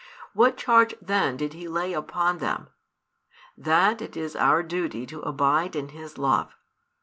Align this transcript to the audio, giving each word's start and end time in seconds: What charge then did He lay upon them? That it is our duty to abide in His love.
What 0.33 0.57
charge 0.57 0.95
then 0.99 1.37
did 1.37 1.53
He 1.53 1.67
lay 1.67 1.93
upon 1.93 2.39
them? 2.39 2.69
That 3.55 4.01
it 4.01 4.17
is 4.17 4.35
our 4.35 4.63
duty 4.63 5.05
to 5.05 5.21
abide 5.21 5.75
in 5.75 5.89
His 5.89 6.17
love. 6.17 6.55